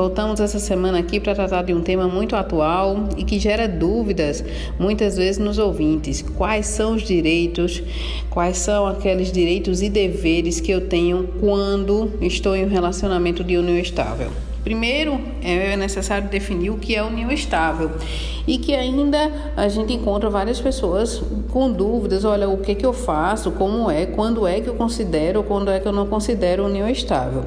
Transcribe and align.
Voltamos 0.00 0.40
essa 0.40 0.58
semana 0.58 0.98
aqui 0.98 1.20
para 1.20 1.34
tratar 1.34 1.60
de 1.60 1.74
um 1.74 1.82
tema 1.82 2.08
muito 2.08 2.34
atual 2.34 3.10
e 3.18 3.22
que 3.22 3.38
gera 3.38 3.68
dúvidas 3.68 4.42
muitas 4.78 5.18
vezes 5.18 5.36
nos 5.36 5.58
ouvintes. 5.58 6.22
Quais 6.22 6.68
são 6.68 6.94
os 6.94 7.02
direitos, 7.02 7.82
quais 8.30 8.56
são 8.56 8.86
aqueles 8.86 9.30
direitos 9.30 9.82
e 9.82 9.90
deveres 9.90 10.58
que 10.58 10.72
eu 10.72 10.88
tenho 10.88 11.28
quando 11.38 12.12
estou 12.22 12.56
em 12.56 12.64
um 12.64 12.68
relacionamento 12.70 13.44
de 13.44 13.58
união 13.58 13.76
estável? 13.76 14.30
Primeiro, 14.64 15.20
é 15.42 15.76
necessário 15.76 16.30
definir 16.30 16.70
o 16.70 16.78
que 16.78 16.94
é 16.96 17.02
união 17.02 17.30
estável 17.30 17.90
e 18.46 18.56
que 18.56 18.74
ainda 18.74 19.30
a 19.54 19.68
gente 19.68 19.92
encontra 19.92 20.30
várias 20.30 20.60
pessoas 20.60 21.22
com 21.50 21.70
dúvidas, 21.70 22.24
olha, 22.24 22.48
o 22.48 22.58
que 22.58 22.74
que 22.74 22.86
eu 22.86 22.92
faço, 22.92 23.50
como 23.52 23.90
é, 23.90 24.06
quando 24.06 24.46
é 24.46 24.60
que 24.60 24.68
eu 24.68 24.74
considero, 24.74 25.42
quando 25.42 25.70
é 25.70 25.78
que 25.78 25.86
eu 25.86 25.92
não 25.92 26.06
considero 26.06 26.64
união 26.64 26.88
estável. 26.88 27.44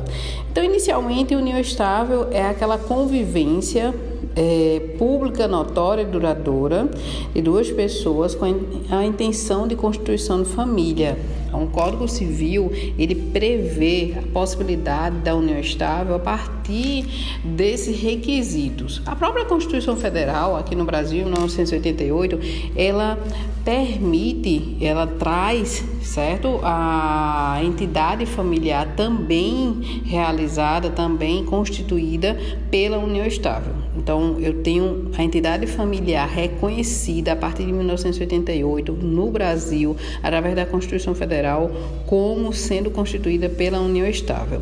Então, 0.51 0.63
inicialmente, 0.63 1.35
união 1.35 1.59
estável 1.59 2.27
é 2.31 2.43
aquela 2.43 2.77
convivência 2.77 3.93
é, 4.35 4.95
pública, 4.97 5.47
notória 5.47 6.03
e 6.03 6.05
duradoura 6.05 6.89
de 7.33 7.41
duas 7.41 7.69
pessoas 7.71 8.35
com 8.35 8.45
a 8.89 9.05
intenção 9.05 9.67
de 9.67 9.75
constituição 9.75 10.43
de 10.43 10.49
família. 10.49 11.17
O 11.53 11.67
Código 11.67 12.07
Civil 12.07 12.71
ele 12.97 13.13
prevê 13.13 14.15
a 14.17 14.21
possibilidade 14.33 15.17
da 15.17 15.35
união 15.35 15.59
estável 15.59 16.15
a 16.15 16.19
partir 16.19 17.05
desses 17.43 18.01
requisitos. 18.01 19.01
A 19.05 19.15
própria 19.15 19.45
Constituição 19.45 19.95
Federal 19.95 20.55
aqui 20.55 20.75
no 20.75 20.83
Brasil, 20.83 21.23
1988, 21.25 22.39
ela 22.75 23.19
permite, 23.63 24.77
ela 24.81 25.07
traz, 25.07 25.85
certo, 26.01 26.59
a 26.63 27.59
entidade 27.63 28.25
familiar 28.25 28.93
também 28.95 30.01
realizada, 30.05 30.89
também 30.89 31.45
constituída 31.45 32.37
pela 32.69 32.97
união 32.97 33.25
estável. 33.25 33.73
Então, 33.95 34.12
eu 34.39 34.61
tenho 34.61 35.09
a 35.17 35.23
entidade 35.23 35.67
familiar 35.67 36.27
reconhecida 36.27 37.33
a 37.33 37.35
partir 37.35 37.65
de 37.65 37.71
1988 37.71 38.91
no 38.93 39.31
Brasil, 39.31 39.95
através 40.21 40.55
da 40.55 40.65
Constituição 40.65 41.13
Federal, 41.13 41.71
como 42.05 42.51
sendo 42.53 42.89
constituída 42.91 43.49
pela 43.49 43.79
União 43.79 44.07
Estável. 44.07 44.61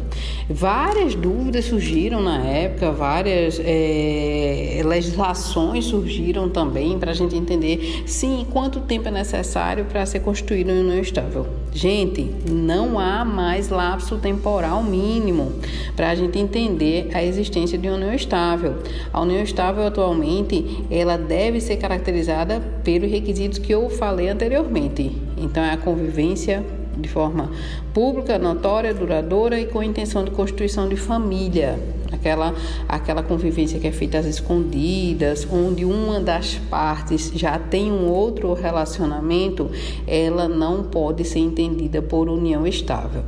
Várias 0.50 1.16
dúvidas 1.16 1.66
surgiram 1.66 2.22
na 2.22 2.44
época, 2.46 2.92
várias 2.92 3.60
é, 3.64 4.82
legislações 4.86 5.86
surgiram 5.86 6.50
também 6.50 6.98
para 7.00 7.12
a 7.12 7.14
gente 7.14 7.36
entender, 7.36 8.04
sim, 8.06 8.46
quanto 8.52 8.82
tempo 8.82 9.08
é 9.08 9.12
necessário 9.12 9.86
para 9.86 10.06
ser 10.06 10.20
constituída 10.20 10.72
uma 10.72 10.82
União 10.82 11.00
Estável. 11.00 11.48
Gente, 11.74 12.30
não 12.50 13.00
há 13.00 13.24
mais 13.24 13.70
lapso 13.70 14.18
temporal 14.18 14.84
mínimo 14.84 15.54
para 15.96 16.10
a 16.10 16.16
gente 16.16 16.38
entender 16.38 17.10
a 17.14 17.24
existência 17.24 17.78
de 17.78 17.88
uma 17.88 17.96
união 17.96 18.14
estável. 18.14 18.80
A 19.14 19.22
união 19.22 19.41
estável 19.42 19.86
atualmente 19.86 20.86
ela 20.90 21.18
deve 21.18 21.60
ser 21.60 21.78
caracterizada 21.78 22.62
pelos 22.84 23.10
requisitos 23.10 23.58
que 23.58 23.74
eu 23.74 23.90
falei 23.90 24.30
anteriormente. 24.30 25.16
Então 25.38 25.64
é 25.64 25.72
a 25.72 25.78
convivência 25.78 26.64
de 26.98 27.08
forma 27.08 27.50
pública, 27.94 28.38
notória, 28.38 28.94
duradoura 28.94 29.60
e 29.60 29.66
com 29.66 29.82
intenção 29.82 30.24
de 30.24 30.32
constituição 30.32 30.88
de 30.88 30.96
família. 30.96 31.80
Aquela, 32.12 32.54
aquela 32.90 33.24
convivência 33.24 33.80
que 33.80 33.88
é 33.88 33.92
feita 33.92 34.18
às 34.18 34.26
escondidas, 34.26 35.48
onde 35.50 35.86
uma 35.86 36.20
das 36.20 36.56
partes 36.70 37.32
já 37.34 37.58
tem 37.58 37.92
um 37.92 38.10
outro 38.10 38.54
relacionamento, 38.54 39.72
ela 40.06 40.48
não 40.48 40.84
pode 40.84 41.24
ser 41.24 41.40
entendida 41.40 42.02
por 42.02 42.28
união 42.28 42.68
estável. 42.68 43.24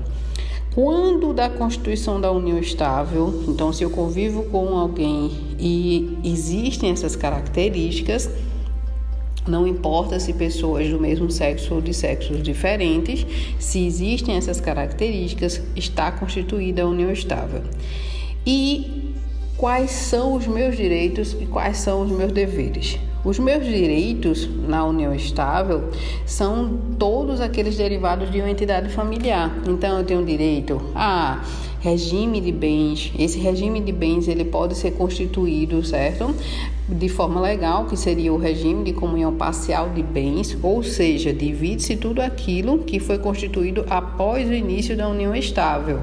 Quando 0.74 1.34
da 1.34 1.52
constituição 1.52 2.20
da 2.20 2.32
união 2.32 2.58
estável, 2.58 3.44
então 3.48 3.72
se 3.72 3.84
eu 3.84 3.92
convivo 3.92 4.44
com 4.46 4.76
alguém 4.76 5.30
e 5.60 6.18
existem 6.24 6.90
essas 6.90 7.16
características, 7.16 8.28
não 9.48 9.68
importa 9.68 10.20
se 10.20 10.34
pessoas 10.34 10.90
do 10.90 11.00
mesmo 11.00 11.30
sexo 11.30 11.76
ou 11.76 11.82
de 11.82 11.94
sexos 11.94 12.42
diferentes, 12.42 13.24
se 13.60 13.86
existem 13.86 14.36
essas 14.36 14.60
características, 14.60 15.62
está 15.76 16.12
constituída 16.12 16.82
a 16.82 16.88
união 16.88 17.12
estável. 17.12 17.62
E 18.44 19.14
quais 19.56 19.92
são 19.92 20.34
os 20.34 20.48
meus 20.48 20.76
direitos 20.76 21.38
e 21.40 21.46
quais 21.46 21.78
são 21.78 22.02
os 22.02 22.12
meus 22.12 22.32
deveres? 22.32 22.98
Os 23.26 23.40
meus 23.40 23.64
direitos 23.64 24.50
na 24.68 24.86
união 24.86 25.16
estável 25.16 25.86
são 26.26 26.78
todos 27.00 27.40
aqueles 27.40 27.78
derivados 27.78 28.30
de 28.30 28.40
uma 28.40 28.50
entidade 28.50 28.90
familiar. 28.90 29.50
Então 29.66 29.98
eu 29.98 30.04
tenho 30.04 30.26
direito 30.26 30.82
a 30.94 31.42
regime 31.80 32.42
de 32.42 32.52
bens. 32.52 33.14
Esse 33.18 33.40
regime 33.40 33.80
de 33.80 33.94
bens 33.94 34.28
ele 34.28 34.44
pode 34.44 34.76
ser 34.76 34.92
constituído, 34.92 35.82
certo? 35.86 36.36
De 36.90 37.08
forma 37.08 37.40
legal, 37.40 37.86
que 37.86 37.96
seria 37.96 38.34
o 38.34 38.38
regime 38.38 38.84
de 38.84 38.92
comunhão 38.92 39.34
parcial 39.36 39.90
de 39.92 40.04
bens, 40.04 40.58
ou 40.62 40.84
seja, 40.84 41.32
divide-se 41.32 41.96
tudo 41.96 42.22
aquilo 42.22 42.80
que 42.80 43.00
foi 43.00 43.20
constituído 43.20 43.86
após 43.90 44.50
o 44.50 44.54
início 44.54 44.98
da 44.98 45.08
união 45.08 45.34
estável. 45.34 46.02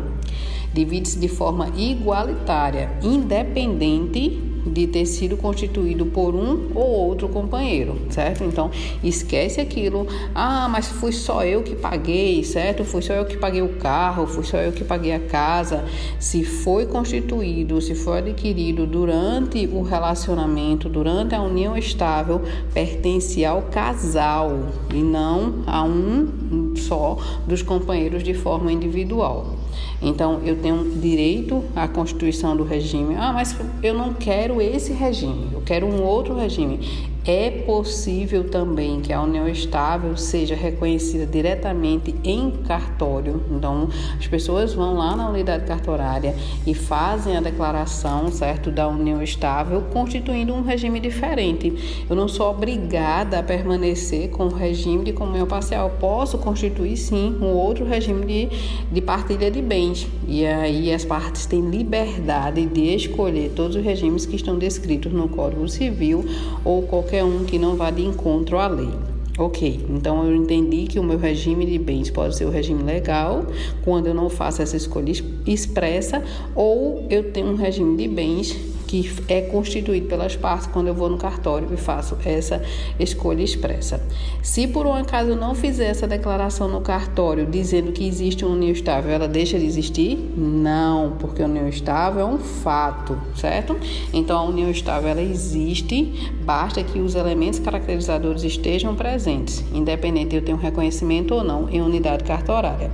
Divide-se 0.73 1.19
de 1.19 1.29
forma 1.29 1.69
igualitária, 1.77 2.91
independente 3.03 4.50
de 4.67 4.87
ter 4.87 5.07
sido 5.07 5.37
constituído 5.37 6.07
por 6.07 6.35
um 6.35 6.71
ou 6.75 7.09
outro 7.09 7.29
companheiro, 7.29 7.97
certo? 8.11 8.45
Então, 8.45 8.71
esquece 9.03 9.61
aquilo. 9.61 10.07
Ah, 10.35 10.69
mas 10.69 10.87
fui 10.87 11.13
só 11.13 11.45
eu 11.45 11.63
que 11.63 11.75
paguei, 11.75 12.45
certo? 12.45 12.85
Fui 12.85 13.03
só 13.03 13.15
eu 13.15 13.25
que 13.25 13.37
paguei 13.37 13.63
o 13.63 13.77
carro, 13.77 14.27
fui 14.27 14.45
só 14.45 14.59
eu 14.59 14.73
que 14.73 14.85
paguei 14.85 15.13
a 15.13 15.21
casa. 15.21 15.85
Se 16.19 16.45
foi 16.45 16.87
constituído, 16.87 17.81
se 17.81 17.95
foi 17.95 18.19
adquirido 18.19 18.87
durante 18.87 19.67
o 19.67 19.83
relacionamento, 19.83 20.89
durante 20.89 21.35
a 21.35 21.43
união 21.43 21.77
estável, 21.77 22.43
pertence 22.73 23.45
ao 23.45 23.63
casal 23.63 24.51
e 24.93 25.03
não 25.03 25.63
a 25.67 25.83
um 25.83 26.75
só 26.77 27.17
dos 27.47 27.63
companheiros 27.63 28.23
de 28.23 28.35
forma 28.35 28.73
individual. 28.73 29.61
Então, 30.03 30.41
eu 30.45 30.57
tenho 30.57 30.91
direito 30.99 31.63
à 31.77 31.87
constituição 31.87 32.57
do 32.57 32.65
regime. 32.65 33.15
Ah, 33.17 33.33
mas 33.33 33.55
eu 33.83 33.93
não 33.93 34.15
quero 34.15 34.50
esse 34.59 34.95
regime, 34.95 35.51
eu 35.53 35.61
quero 35.61 35.87
um 35.87 36.03
outro 36.03 36.35
regime. 36.35 37.10
É 37.27 37.51
possível 37.51 38.49
também 38.49 39.03
que 39.03 39.13
a 39.13 39.21
união 39.21 39.47
estável 39.47 40.17
seja 40.17 40.55
reconhecida 40.55 41.27
diretamente 41.27 42.15
em 42.25 42.51
cartório. 42.51 43.45
Então, 43.51 43.91
as 44.19 44.27
pessoas 44.27 44.73
vão 44.73 44.95
lá 44.95 45.15
na 45.15 45.29
unidade 45.29 45.67
cartorária 45.67 46.35
e 46.67 46.73
fazem 46.73 47.37
a 47.37 47.41
declaração, 47.43 48.33
certo, 48.33 48.71
da 48.71 48.89
união 48.89 49.23
estável, 49.23 49.83
constituindo 49.93 50.55
um 50.55 50.63
regime 50.63 50.99
diferente. 50.99 52.05
Eu 52.09 52.17
não 52.17 52.27
sou 52.27 52.51
obrigada 52.51 53.39
a 53.39 53.43
permanecer 53.43 54.31
com 54.31 54.47
o 54.47 54.55
regime 54.55 55.05
de 55.05 55.13
comunhão 55.13 55.47
parcial. 55.47 55.91
posso 56.01 56.39
constituir 56.39 56.97
sim 56.97 57.37
um 57.39 57.49
outro 57.49 57.85
regime 57.85 58.25
de, 58.25 58.49
de 58.91 59.01
partilha 59.03 59.51
de 59.51 59.61
bens. 59.61 60.07
E 60.27 60.47
aí 60.47 60.91
as 60.91 61.05
partes 61.05 61.45
têm 61.45 61.69
liberdade 61.69 62.65
de 62.65 62.95
escolher 62.95 63.51
todos 63.55 63.77
os 63.77 63.85
regimes 63.85 64.25
que 64.25 64.37
estão 64.37 64.59
descritos 64.59 65.13
no 65.13 65.29
Código 65.29 65.69
Civil 65.69 66.25
ou 66.65 66.83
qualquer 66.83 67.10
qualquer 67.11 67.25
um 67.25 67.45
que 67.45 67.59
não 67.59 67.75
vá 67.75 67.91
de 67.91 68.05
encontro 68.05 68.57
à 68.57 68.69
lei. 68.69 68.89
Ok, 69.37 69.85
então 69.89 70.25
eu 70.25 70.37
entendi 70.37 70.87
que 70.87 70.99
o 70.99 71.03
meu 71.03 71.19
regime 71.19 71.67
de 71.67 71.77
bens 71.77 72.09
pode 72.09 72.37
ser 72.37 72.45
o 72.45 72.51
regime 72.51 72.85
legal, 72.85 73.45
quando 73.83 74.07
eu 74.07 74.15
não 74.15 74.29
faço 74.29 74.63
essa 74.63 74.77
escolha 74.77 75.13
expressa, 75.45 76.23
ou 76.55 77.05
eu 77.11 77.33
tenho 77.33 77.49
um 77.49 77.57
regime 77.57 77.97
de 77.97 78.07
bens 78.07 78.57
que 78.91 79.09
é 79.29 79.43
constituído 79.43 80.09
pelas 80.09 80.35
partes 80.35 80.67
quando 80.67 80.89
eu 80.89 80.95
vou 80.95 81.09
no 81.09 81.17
cartório 81.17 81.69
e 81.73 81.77
faço 81.77 82.19
essa 82.25 82.61
escolha 82.99 83.41
expressa. 83.41 84.03
Se 84.43 84.67
por 84.67 84.85
um 84.85 84.93
acaso 84.93 85.31
eu 85.31 85.37
não 85.37 85.55
fizer 85.55 85.87
essa 85.87 86.09
declaração 86.09 86.67
no 86.67 86.81
cartório 86.81 87.47
dizendo 87.47 87.93
que 87.93 88.05
existe 88.05 88.45
uma 88.45 88.57
união 88.57 88.73
estável, 88.73 89.13
ela 89.13 89.29
deixa 89.29 89.57
de 89.61 89.65
existir? 89.65 90.19
Não, 90.37 91.13
porque 91.21 91.41
a 91.41 91.45
união 91.45 91.69
estável 91.69 92.23
é 92.23 92.25
um 92.25 92.39
fato, 92.39 93.17
certo? 93.37 93.77
Então 94.13 94.37
a 94.37 94.43
união 94.43 94.69
estável 94.69 95.09
ela 95.09 95.23
existe, 95.23 96.33
basta 96.43 96.83
que 96.83 96.99
os 96.99 97.15
elementos 97.15 97.61
caracterizadores 97.61 98.43
estejam 98.43 98.97
presentes, 98.97 99.65
independente 99.73 100.31
de 100.31 100.37
eu 100.37 100.43
ter 100.43 100.53
um 100.53 100.57
reconhecimento 100.57 101.33
ou 101.33 101.45
não 101.45 101.69
em 101.69 101.81
unidade 101.81 102.25
cartorária. 102.25 102.91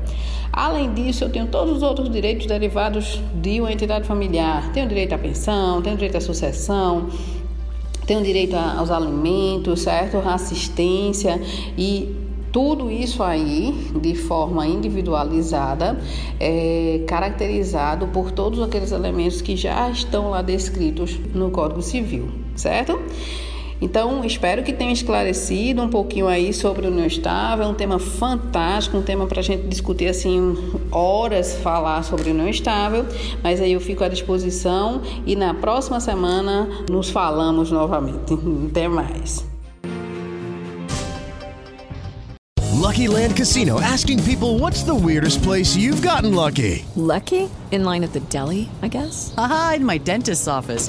Além 0.57 0.95
disso, 0.95 1.23
eu 1.23 1.29
tenho 1.29 1.47
todos 1.49 1.77
os 1.77 1.83
outros 1.83 2.11
direitos 2.11 2.47
derivados 2.47 3.21
de 3.35 3.61
uma 3.61 3.71
entidade 3.71 4.09
familiar. 4.09 4.73
Tenho 4.73 4.89
direito 4.89 5.15
à 5.15 5.19
pensão, 5.19 5.83
tenho 5.87 5.97
direito 5.97 6.17
à 6.17 6.21
sucessão, 6.21 7.07
tenho 8.09 8.21
direito 8.21 8.57
aos 8.57 8.91
alimentos, 8.91 9.83
certo? 9.83 10.17
Assistência 10.19 11.41
e 11.79 12.13
tudo 12.51 12.91
isso 12.91 13.23
aí, 13.23 13.73
de 14.01 14.17
forma 14.17 14.67
individualizada, 14.67 15.97
é 16.41 17.05
caracterizado 17.07 18.09
por 18.09 18.33
todos 18.33 18.61
aqueles 18.61 18.91
elementos 18.91 19.41
que 19.41 19.55
já 19.55 19.89
estão 19.89 20.31
lá 20.31 20.43
descritos 20.43 21.21
no 21.33 21.51
Código 21.51 21.83
Civil, 21.83 22.31
certo? 22.57 22.99
Então, 23.81 24.25
espero 24.25 24.63
que 24.63 24.73
tenha 24.73 24.93
esclarecido 24.93 25.83
um 25.83 25.89
pouquinho 25.89 26.29
aí 26.29 26.53
sobre 26.53 26.87
o 26.87 26.91
união 26.91 27.07
estável. 27.07 27.67
É 27.67 27.69
um 27.69 27.75
tema 27.75 27.99
fantástico, 27.99 28.97
um 28.97 29.03
tema 29.03 29.27
para 29.27 29.41
a 29.41 29.43
gente 29.43 29.67
discutir 29.67 30.09
assim 30.09 30.57
horas, 30.91 31.55
falar 31.55 32.03
sobre 32.03 32.31
o 32.31 32.33
união 32.33 32.49
estável. 32.49 33.05
Mas 33.43 33.61
aí 33.61 33.73
eu 33.73 33.81
fico 33.81 34.03
à 34.03 34.09
disposição 34.09 35.03
e 35.27 35.37
na 35.37 35.53
próxima 35.55 36.01
semana 36.01 36.69
nos 36.91 37.11
falamos 37.11 37.71
novamente. 37.71 38.35
Até 38.71 38.89
mais. 38.89 39.45
Lucky 42.87 43.09
Land 43.09 43.37
Casino 43.37 43.81
asking 43.81 44.23
people 44.23 44.59
what's 44.59 44.85
the 44.85 44.95
weirdest 44.95 45.43
place 45.43 45.77
you've 45.77 46.01
gotten 46.01 46.35
lucky? 46.35 46.85
Lucky? 46.95 47.51
In 47.73 47.85
line 47.85 48.05
at 48.05 48.13
the 48.13 48.21
deli, 48.21 48.69
I 48.81 48.89
guess? 48.89 49.35
Aha, 49.37 49.75
in 49.77 49.85
my 49.85 49.99
dentist's 49.99 50.47
office. 50.47 50.89